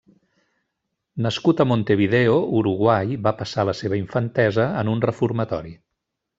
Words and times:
Nascut 1.25 1.61
a 1.65 1.67
Montevideo, 1.73 2.39
Uruguai, 2.61 3.21
va 3.29 3.35
passar 3.43 3.69
la 3.71 3.79
seva 3.83 4.03
infantesa 4.03 4.69
en 4.83 4.93
un 4.97 5.09
reformatori. 5.09 5.79